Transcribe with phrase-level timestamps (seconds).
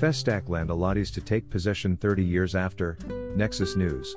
[0.00, 2.96] Festac land allottees to take possession 30 years after,
[3.36, 4.16] Nexus News.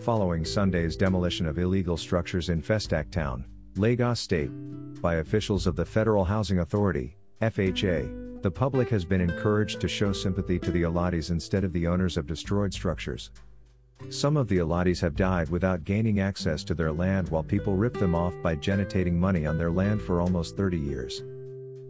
[0.00, 3.44] Following Sunday's demolition of illegal structures in Festac Town,
[3.76, 4.50] Lagos State,
[5.00, 10.12] by officials of the Federal Housing Authority, FHA, the public has been encouraged to show
[10.12, 13.30] sympathy to the allottees instead of the owners of destroyed structures.
[14.10, 17.94] Some of the allottees have died without gaining access to their land while people rip
[17.94, 21.22] them off by genitating money on their land for almost 30 years.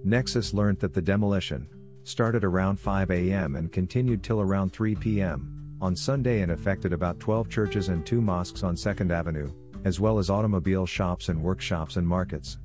[0.04, 1.66] Nexus learned that the demolition
[2.06, 3.56] started around 5 a.m.
[3.56, 5.76] and continued till around 3 p.m.
[5.80, 9.50] on Sunday and affected about 12 churches and two mosques on 2nd Avenue,
[9.84, 12.58] as well as automobile shops and workshops and markets.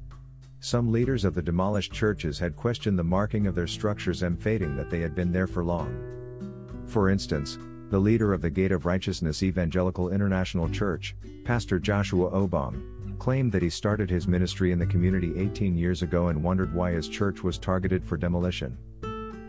[0.59, 4.91] Some leaders of the demolished churches had questioned the marking of their structures emphating that
[4.91, 6.83] they had been there for long.
[6.85, 7.57] For instance,
[7.89, 11.15] the leader of the Gate of Righteousness Evangelical International Church,
[11.45, 16.27] Pastor Joshua Obong, claimed that he started his ministry in the community 18 years ago
[16.27, 18.77] and wondered why his church was targeted for demolition.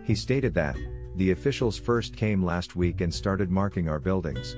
[0.05, 0.77] He stated that,
[1.17, 4.56] the officials first came last week and started marking our buildings.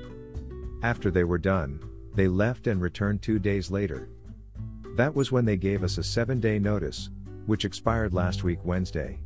[0.82, 1.80] After they were done,
[2.14, 4.08] they left and returned two days later.
[4.96, 7.10] That was when they gave us a seven day notice,
[7.46, 9.18] which expired last week Wednesday.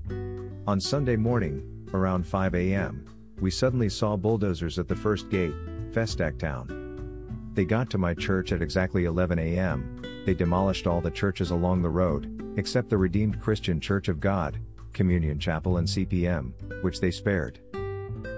[0.67, 3.05] On Sunday morning, around 5 a.m.,
[3.41, 5.55] we suddenly saw bulldozers at the first gate,
[5.93, 7.51] Festac Town.
[7.55, 11.83] They got to my church at exactly 11 a.m., they demolished all the churches along
[11.83, 14.59] the road, except the Redeemed Christian Church of God,
[14.99, 17.61] Communion Chapel and CPM, which they spared.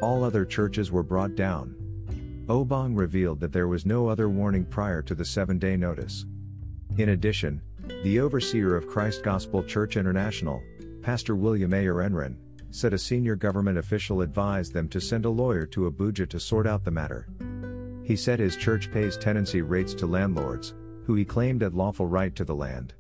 [0.03, 1.75] All other churches were brought down.
[2.49, 6.27] Obong revealed that there was no other warning prior to the seven day notice.
[6.99, 7.63] In addition,
[8.03, 10.63] the overseer of Christ Gospel Church International,
[11.01, 11.83] Pastor William A.
[11.87, 12.37] Enron,
[12.71, 16.67] said a senior government official advised them to send a lawyer to Abuja to sort
[16.67, 17.27] out the matter.
[18.05, 20.75] He said his church pays tenancy rates to landlords,
[21.07, 22.93] who he claimed had lawful right to the land.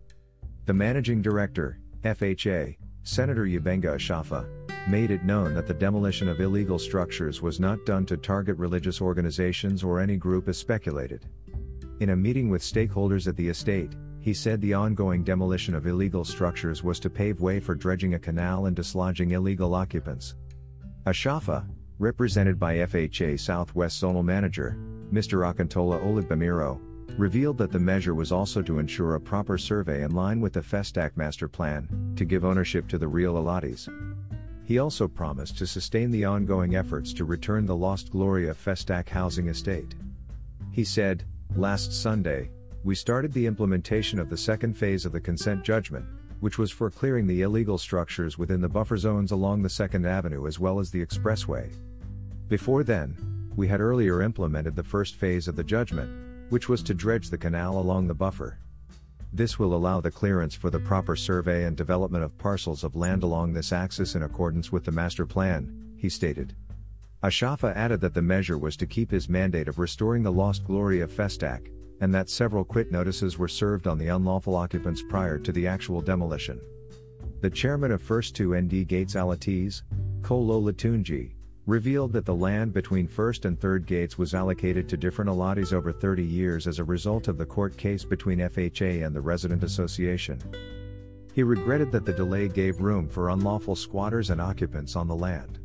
[0.65, 4.47] The managing director, FHA, Senator Gbenga Ashafa,
[4.89, 9.01] made it known that the demolition of illegal structures was not done to target religious
[9.01, 11.27] organizations or any group as speculated.
[12.01, 16.25] In a meeting with stakeholders at the estate, he said the ongoing demolition of illegal
[16.25, 20.35] structures was to pave way for dredging a canal and dislodging illegal occupants.
[21.07, 21.67] Ashafa,
[21.99, 24.77] represented by FHA Southwest Zonal Manager,
[25.13, 25.51] Mr.
[25.51, 26.81] Akintola Oligbamiro,
[27.19, 30.61] revealed that the measure was also to ensure a proper survey in line with the
[30.61, 33.89] Festac master plan, to give ownership to the real allottees.
[34.65, 39.09] He also promised to sustain the ongoing efforts to return the lost glory of Festac
[39.09, 39.95] housing estate.
[40.71, 41.25] He said,
[41.57, 42.51] Last Sunday,
[42.85, 46.07] we started the implementation of the second phase of the consent judgment,
[46.39, 50.47] which was for clearing the illegal structures within the buffer zones along the 2nd Avenue
[50.47, 51.75] as well as the expressway.
[52.49, 53.17] Before then,
[53.57, 57.39] we had earlier implemented the first phase of the judgment, which was to dredge the
[57.39, 58.59] canal along the buffer.
[59.33, 63.23] This will allow the clearance for the proper survey and development of parcels of land
[63.23, 66.55] along this axis in accordance with the master plan, he stated.
[67.23, 71.01] Ashafa added that the measure was to keep his mandate of restoring the lost glory
[71.01, 75.53] of Festac, and that several quit notices were served on the unlawful occupants prior to
[75.53, 76.61] the actual demolition.
[77.41, 79.83] The chairman of First 2 ND Gates Allottees,
[80.23, 81.33] Kolo Latunji,
[81.71, 85.93] revealed that the land between First and Third Gates was allocated to different allottees over
[85.93, 90.43] 30 years as a result of the court case between FHA and the Resident Association.
[91.33, 95.61] He regretted that the delay gave room for unlawful squatters and occupants on the land.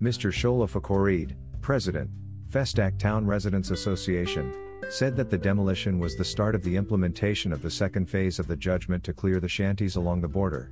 [0.00, 0.30] Mr.
[0.30, 2.08] Shola Fakorid, President,
[2.48, 4.54] Festac Town Residents Association,
[4.88, 8.46] said that the demolition was the start of the implementation of the second phase of
[8.46, 10.70] the judgment to clear the shanties along the border.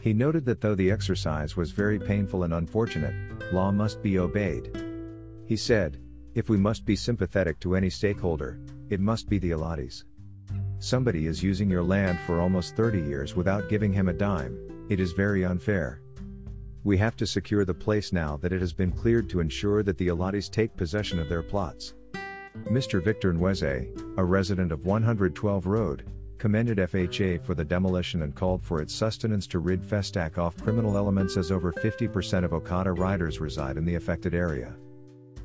[0.00, 3.14] He noted that though the exercise was very painful and unfortunate,
[3.52, 4.70] law must be obeyed.
[5.46, 6.00] He said,
[6.34, 8.60] if we must be sympathetic to any stakeholder,
[8.90, 10.04] it must be the allottees.
[10.78, 15.00] Somebody is using your land for almost 30 years without giving him a dime, it
[15.00, 16.00] is very unfair.
[16.84, 19.98] We have to secure the place now that it has been cleared to ensure that
[19.98, 21.94] the allottees take possession of their plots.
[22.64, 23.02] Mr.
[23.02, 26.04] Victor Nweze, a resident of 112 Road,
[26.38, 30.96] commended FHA for the demolition and called for its sustenance to rid Festac off criminal
[30.96, 34.74] elements as over 50% of Okada riders reside in the affected area.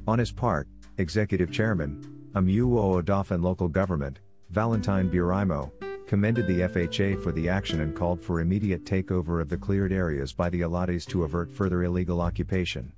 [0.07, 0.67] On his part,
[0.97, 4.19] Executive Chairman, Amuwo Odofin Local Government,
[4.49, 5.71] Valentine Buraimo,
[6.07, 10.33] commended the FHA for the action and called for immediate takeover of the cleared areas
[10.33, 12.91] by the allottees to avert further illegal occupation.